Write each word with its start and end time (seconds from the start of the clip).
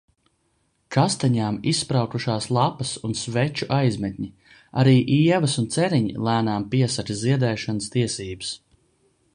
Kastaņām 0.93 1.59
izspraukušās 1.71 2.47
lapas 2.57 2.93
un 3.09 3.13
sveču 3.19 3.67
aizmetņi, 3.77 4.27
arī 4.85 4.97
ievas 5.19 5.59
un 5.65 5.69
ceriņi 5.77 6.19
lēnām 6.31 6.69
piesaka 6.75 7.21
ziedēšanas 7.25 7.95
tiesības. 7.97 8.53